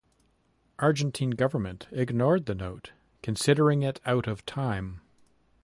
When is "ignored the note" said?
1.91-2.91